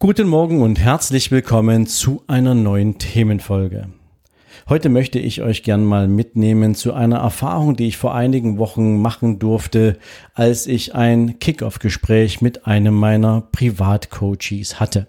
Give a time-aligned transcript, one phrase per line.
[0.00, 3.88] Guten Morgen und herzlich willkommen zu einer neuen Themenfolge.
[4.68, 9.02] Heute möchte ich euch gern mal mitnehmen zu einer Erfahrung, die ich vor einigen Wochen
[9.02, 9.98] machen durfte,
[10.34, 15.08] als ich ein Kickoff-Gespräch mit einem meiner Privatcoaches hatte.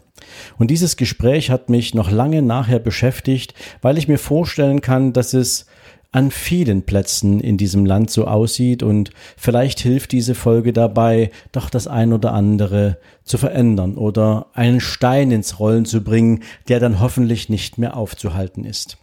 [0.58, 3.54] Und dieses Gespräch hat mich noch lange nachher beschäftigt,
[3.84, 5.68] weil ich mir vorstellen kann, dass es
[6.12, 11.70] an vielen Plätzen in diesem Land so aussieht und vielleicht hilft diese Folge dabei, doch
[11.70, 17.00] das ein oder andere zu verändern oder einen Stein ins Rollen zu bringen, der dann
[17.00, 18.98] hoffentlich nicht mehr aufzuhalten ist.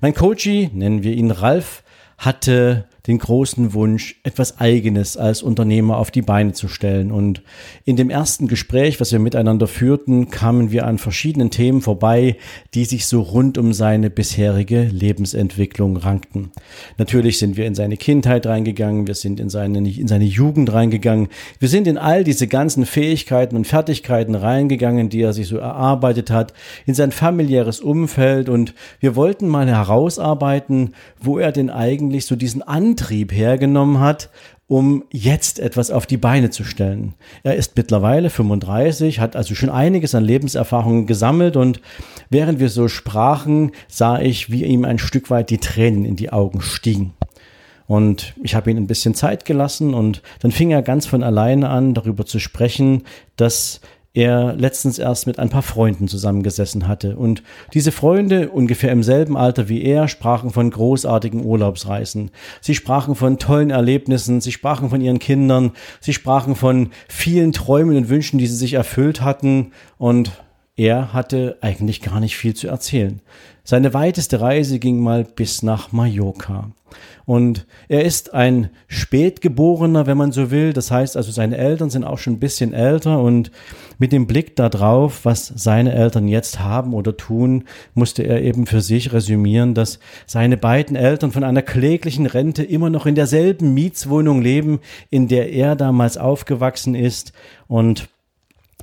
[0.00, 1.84] Mein Coachie, nennen wir ihn Ralf,
[2.18, 7.10] hatte den großen Wunsch, etwas Eigenes als Unternehmer auf die Beine zu stellen.
[7.10, 7.42] Und
[7.84, 12.36] in dem ersten Gespräch, was wir miteinander führten, kamen wir an verschiedenen Themen vorbei,
[12.74, 16.52] die sich so rund um seine bisherige Lebensentwicklung rankten.
[16.96, 21.28] Natürlich sind wir in seine Kindheit reingegangen, wir sind in seine, in seine Jugend reingegangen,
[21.58, 26.30] wir sind in all diese ganzen Fähigkeiten und Fertigkeiten reingegangen, die er sich so erarbeitet
[26.30, 26.54] hat,
[26.86, 32.62] in sein familiäres Umfeld und wir wollten mal herausarbeiten, wo er denn eigentlich so diesen
[32.62, 34.28] An Antrieb hergenommen hat,
[34.66, 37.14] um jetzt etwas auf die Beine zu stellen.
[37.42, 41.80] Er ist mittlerweile 35, hat also schon einiges an Lebenserfahrungen gesammelt und
[42.28, 46.30] während wir so sprachen, sah ich, wie ihm ein Stück weit die Tränen in die
[46.32, 47.14] Augen stiegen.
[47.86, 51.70] Und ich habe ihn ein bisschen Zeit gelassen und dann fing er ganz von alleine
[51.70, 53.04] an, darüber zu sprechen,
[53.36, 53.80] dass
[54.14, 57.16] er letztens erst mit ein paar Freunden zusammengesessen hatte.
[57.16, 62.30] Und diese Freunde, ungefähr im selben Alter wie er, sprachen von großartigen Urlaubsreisen.
[62.60, 67.96] Sie sprachen von tollen Erlebnissen, sie sprachen von ihren Kindern, sie sprachen von vielen Träumen
[67.96, 69.72] und Wünschen, die sie sich erfüllt hatten.
[69.96, 70.32] Und
[70.76, 73.20] er hatte eigentlich gar nicht viel zu erzählen.
[73.64, 76.70] Seine weiteste Reise ging mal bis nach Mallorca.
[77.24, 80.72] Und er ist ein Spätgeborener, wenn man so will.
[80.72, 83.50] Das heißt also, seine Eltern sind auch schon ein bisschen älter und
[83.98, 88.80] mit dem Blick darauf, was seine Eltern jetzt haben oder tun, musste er eben für
[88.80, 94.42] sich resümieren, dass seine beiden Eltern von einer kläglichen Rente immer noch in derselben Mietswohnung
[94.42, 97.32] leben, in der er damals aufgewachsen ist
[97.68, 98.08] und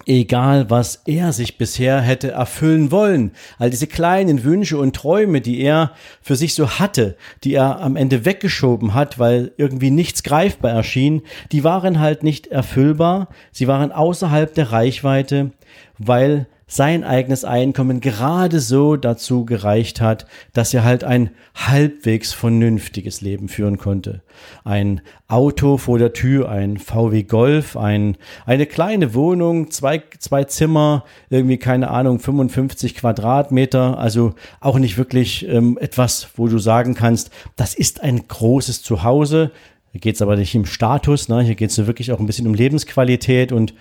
[0.09, 5.61] egal was er sich bisher hätte erfüllen wollen, all diese kleinen Wünsche und Träume, die
[5.61, 10.71] er für sich so hatte, die er am Ende weggeschoben hat, weil irgendwie nichts greifbar
[10.71, 11.21] erschien,
[11.51, 15.51] die waren halt nicht erfüllbar, sie waren außerhalb der Reichweite,
[15.99, 23.21] weil sein eigenes Einkommen gerade so dazu gereicht hat, dass er halt ein halbwegs vernünftiges
[23.21, 24.21] Leben führen konnte.
[24.63, 31.05] Ein Auto vor der Tür, ein VW Golf, ein, eine kleine Wohnung, zwei, zwei Zimmer,
[31.31, 37.31] irgendwie keine Ahnung, 55 Quadratmeter, also auch nicht wirklich ähm, etwas, wo du sagen kannst,
[37.55, 39.51] das ist ein großes Zuhause.
[39.91, 41.41] Hier geht es aber nicht im Status, ne?
[41.41, 43.73] hier geht es wirklich auch ein bisschen um Lebensqualität und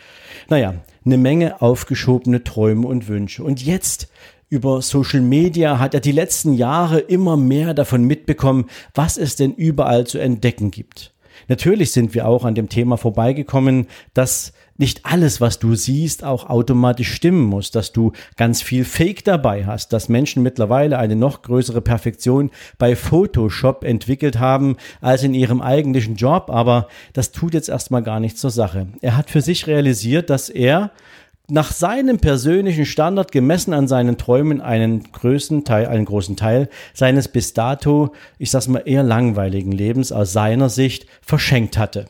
[0.48, 0.72] naja,
[1.08, 3.42] eine Menge aufgeschobene Träume und Wünsche.
[3.42, 4.08] Und jetzt
[4.50, 9.54] über Social Media hat er die letzten Jahre immer mehr davon mitbekommen, was es denn
[9.54, 11.14] überall zu entdecken gibt.
[11.48, 16.48] Natürlich sind wir auch an dem Thema vorbeigekommen, dass nicht alles, was du siehst, auch
[16.48, 21.42] automatisch stimmen muss, dass du ganz viel Fake dabei hast, dass Menschen mittlerweile eine noch
[21.42, 27.68] größere Perfektion bei Photoshop entwickelt haben als in ihrem eigentlichen Job, aber das tut jetzt
[27.68, 28.86] erstmal gar nichts zur Sache.
[29.02, 30.92] Er hat für sich realisiert, dass er
[31.50, 37.26] nach seinem persönlichen Standard gemessen an seinen Träumen einen größten Teil, einen großen Teil seines
[37.28, 42.06] bis dato, ich sag's mal, eher langweiligen Lebens aus seiner Sicht verschenkt hatte.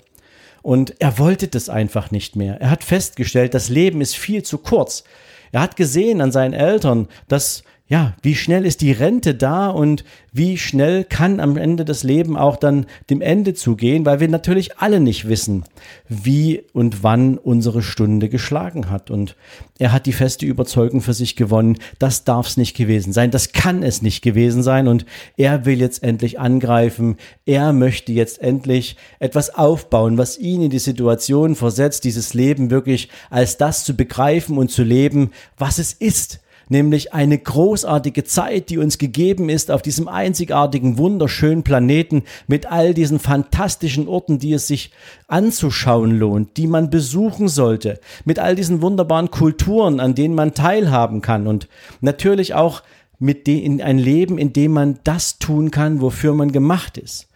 [0.69, 2.61] Und er wollte das einfach nicht mehr.
[2.61, 5.03] Er hat festgestellt, das Leben ist viel zu kurz.
[5.51, 10.05] Er hat gesehen an seinen Eltern, dass ja, wie schnell ist die Rente da und
[10.31, 14.77] wie schnell kann am Ende das Leben auch dann dem Ende zugehen, weil wir natürlich
[14.77, 15.65] alle nicht wissen,
[16.07, 19.11] wie und wann unsere Stunde geschlagen hat.
[19.11, 19.37] Und
[19.79, 23.53] er hat die feste Überzeugung für sich gewonnen, das darf es nicht gewesen sein, das
[23.53, 25.07] kann es nicht gewesen sein und
[25.39, 27.17] er will jetzt endlich angreifen,
[27.47, 33.09] er möchte jetzt endlich etwas aufbauen, was ihn in die Situation versetzt, dieses Leben wirklich
[33.31, 38.79] als das zu begreifen und zu leben, was es ist nämlich eine großartige Zeit, die
[38.79, 44.67] uns gegeben ist auf diesem einzigartigen, wunderschönen Planeten mit all diesen fantastischen Orten, die es
[44.67, 44.93] sich
[45.27, 51.23] anzuschauen lohnt, die man besuchen sollte, mit all diesen wunderbaren Kulturen, an denen man teilhaben
[51.23, 51.69] kann und
[52.01, 52.83] natürlich auch
[53.19, 57.29] mit de in ein Leben, in dem man das tun kann, wofür man gemacht ist.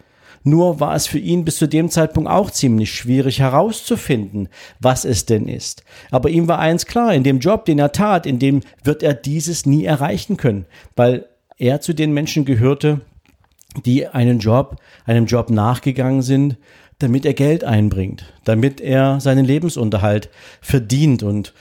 [0.43, 4.49] Nur war es für ihn bis zu dem Zeitpunkt auch ziemlich schwierig herauszufinden,
[4.79, 5.83] was es denn ist.
[6.11, 9.13] Aber ihm war eins klar, in dem Job, den er tat, in dem wird er
[9.13, 13.01] dieses nie erreichen können, weil er zu den Menschen gehörte,
[13.85, 16.57] die einen Job, einem Job nachgegangen sind,
[16.99, 20.29] damit er Geld einbringt, damit er seinen Lebensunterhalt
[20.61, 21.53] verdient und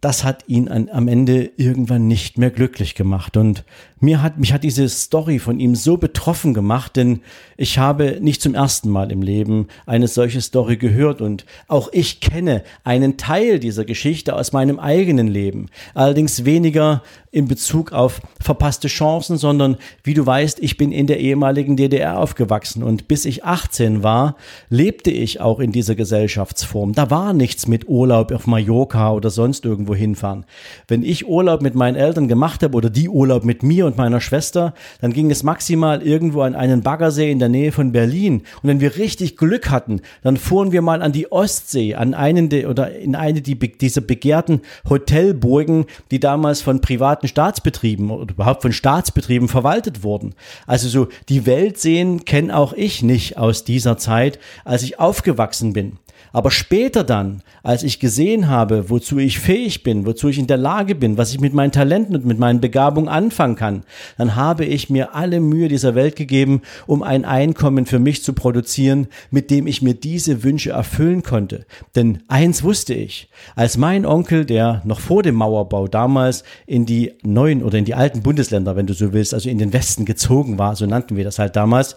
[0.00, 3.36] das hat ihn an, am Ende irgendwann nicht mehr glücklich gemacht.
[3.36, 3.64] Und
[3.98, 7.20] mir hat, mich hat diese Story von ihm so betroffen gemacht, denn
[7.56, 12.20] ich habe nicht zum ersten Mal im Leben eine solche Story gehört und auch ich
[12.20, 15.66] kenne einen Teil dieser Geschichte aus meinem eigenen Leben.
[15.94, 21.20] Allerdings weniger in Bezug auf verpasste Chancen, sondern wie du weißt, ich bin in der
[21.20, 24.36] ehemaligen DDR aufgewachsen und bis ich 18 war,
[24.70, 26.92] lebte ich auch in dieser Gesellschaftsform.
[26.92, 30.46] Da war nichts mit Urlaub auf Mallorca oder sonst irgendwo hinfahren.
[30.86, 34.20] Wenn ich Urlaub mit meinen Eltern gemacht habe oder die Urlaub mit mir und meiner
[34.20, 38.42] Schwester, dann ging es maximal irgendwo an einen Baggersee in der Nähe von Berlin.
[38.62, 42.48] Und wenn wir richtig Glück hatten, dann fuhren wir mal an die Ostsee, an einen
[42.48, 48.62] de, oder in eine die, dieser begehrten Hotelburgen, die damals von privaten Staatsbetrieben oder überhaupt
[48.62, 50.34] von Staatsbetrieben verwaltet wurden.
[50.66, 55.72] Also so die Welt sehen kenne auch ich nicht aus dieser Zeit, als ich aufgewachsen
[55.72, 55.98] bin.
[56.32, 60.56] Aber später dann, als ich gesehen habe, wozu ich fähig bin, wozu ich in der
[60.56, 63.82] Lage bin, was ich mit meinen Talenten und mit meinen Begabungen anfangen kann,
[64.16, 68.32] dann habe ich mir alle Mühe dieser Welt gegeben, um ein Einkommen für mich zu
[68.32, 71.66] produzieren, mit dem ich mir diese Wünsche erfüllen konnte.
[71.96, 77.12] Denn eins wusste ich, als mein Onkel, der noch vor dem Mauerbau damals in die
[77.22, 80.58] neuen oder in die alten Bundesländer, wenn du so willst, also in den Westen gezogen
[80.58, 81.96] war, so nannten wir das halt damals,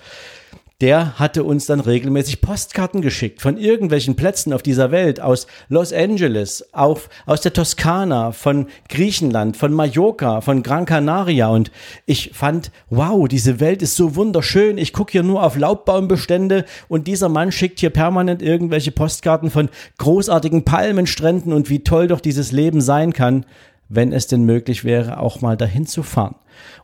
[0.81, 5.93] der hatte uns dann regelmäßig Postkarten geschickt von irgendwelchen Plätzen auf dieser Welt, aus Los
[5.93, 11.49] Angeles, auf, aus der Toskana, von Griechenland, von Mallorca, von Gran Canaria.
[11.49, 11.71] Und
[12.07, 14.79] ich fand, wow, diese Welt ist so wunderschön.
[14.79, 19.69] Ich gucke hier nur auf Laubbaumbestände und dieser Mann schickt hier permanent irgendwelche Postkarten von
[19.99, 23.45] großartigen Palmenstränden und wie toll doch dieses Leben sein kann
[23.93, 26.35] wenn es denn möglich wäre, auch mal dahin zu fahren.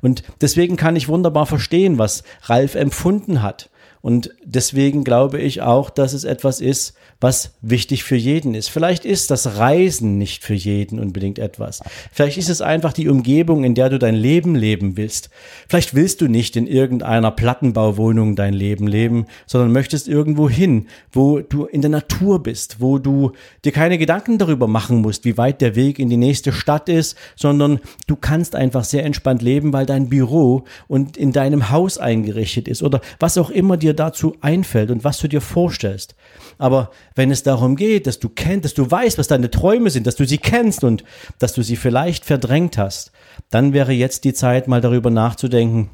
[0.01, 3.69] Und deswegen kann ich wunderbar verstehen, was Ralf empfunden hat.
[4.07, 8.69] Und deswegen glaube ich auch, dass es etwas ist, was wichtig für jeden ist.
[8.69, 11.81] Vielleicht ist das Reisen nicht für jeden unbedingt etwas.
[12.13, 15.29] Vielleicht ist es einfach die Umgebung, in der du dein Leben leben willst.
[15.67, 21.39] Vielleicht willst du nicht in irgendeiner Plattenbauwohnung dein Leben leben, sondern möchtest irgendwo hin, wo
[21.41, 23.33] du in der Natur bist, wo du
[23.65, 27.17] dir keine Gedanken darüber machen musst, wie weit der Weg in die nächste Stadt ist,
[27.35, 32.69] sondern du kannst einfach sehr entspannt leben, weil dein Büro und in deinem Haus eingerichtet
[32.69, 36.15] ist oder was auch immer dir dazu einfällt und was du dir vorstellst.
[36.57, 40.07] Aber wenn es darum geht, dass du kennst, dass du weißt, was deine Träume sind,
[40.07, 41.03] dass du sie kennst und
[41.39, 43.11] dass du sie vielleicht verdrängt hast,
[43.49, 45.89] dann wäre jetzt die Zeit, mal darüber nachzudenken,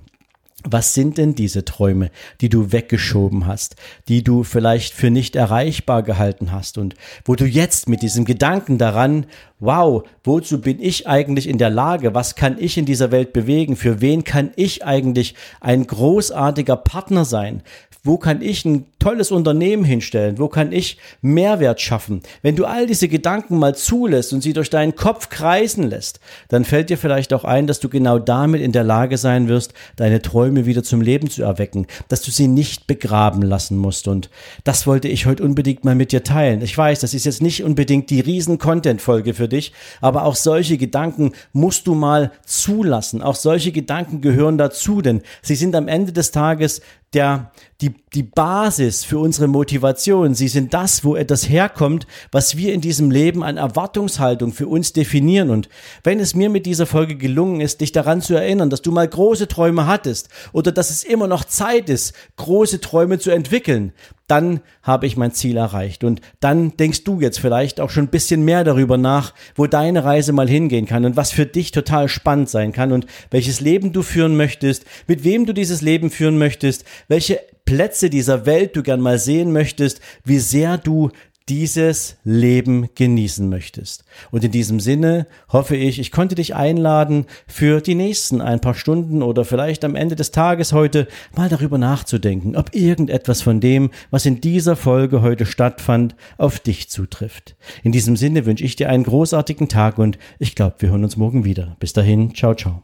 [0.63, 2.09] was sind denn diese Träume,
[2.41, 3.75] die du weggeschoben hast,
[4.07, 6.95] die du vielleicht für nicht erreichbar gehalten hast und
[7.25, 9.25] wo du jetzt mit diesem Gedanken daran,
[9.63, 13.75] wow, wozu bin ich eigentlich in der Lage, was kann ich in dieser Welt bewegen,
[13.75, 17.63] für wen kann ich eigentlich ein großartiger Partner sein,
[18.06, 20.38] wo kann ich ein tolles Unternehmen hinstellen?
[20.38, 22.21] Wo kann ich Mehrwert schaffen?
[22.42, 26.19] Wenn du all diese Gedanken mal zulässt und sie durch deinen Kopf kreisen lässt,
[26.50, 29.74] dann fällt dir vielleicht auch ein, dass du genau damit in der Lage sein wirst,
[29.95, 34.10] deine Träume wieder zum Leben zu erwecken, dass du sie nicht begraben lassen musst.
[34.10, 34.29] Und
[34.65, 36.62] das wollte ich heute unbedingt mal mit dir teilen.
[36.62, 41.31] Ich weiß, das ist jetzt nicht unbedingt die Riesen-Content-Folge für dich, aber auch solche Gedanken
[41.53, 43.22] musst du mal zulassen.
[43.22, 46.81] Auch solche Gedanken gehören dazu, denn sie sind am Ende des Tages
[47.13, 47.51] der,
[47.82, 50.36] die, die Basis für unsere Motivation.
[50.36, 54.93] Sie sind das, wo etwas herkommt, was wir in diesem Leben an Erwartungshaltung für uns
[54.93, 55.50] definieren.
[55.50, 55.70] Und
[56.03, 59.08] wenn es mir mit dieser Folge gelungen ist, dich daran zu erinnern, dass du mal
[59.08, 63.93] große Träume hattest oder dass es immer noch Zeit ist, große Träume zu entwickeln,
[64.27, 66.03] dann habe ich mein Ziel erreicht.
[66.03, 70.03] Und dann denkst du jetzt vielleicht auch schon ein bisschen mehr darüber nach, wo deine
[70.03, 73.91] Reise mal hingehen kann und was für dich total spannend sein kann und welches Leben
[73.91, 78.83] du führen möchtest, mit wem du dieses Leben führen möchtest, welche Plätze dieser Welt du
[78.83, 81.12] gern mal sehen möchtest, wie sehr du
[81.50, 84.05] dieses Leben genießen möchtest.
[84.31, 88.75] Und in diesem Sinne hoffe ich, ich konnte dich einladen, für die nächsten ein paar
[88.75, 93.91] Stunden oder vielleicht am Ende des Tages heute mal darüber nachzudenken, ob irgendetwas von dem,
[94.10, 97.55] was in dieser Folge heute stattfand, auf dich zutrifft.
[97.83, 101.17] In diesem Sinne wünsche ich dir einen großartigen Tag und ich glaube, wir hören uns
[101.17, 101.75] morgen wieder.
[101.79, 102.83] Bis dahin, ciao, ciao.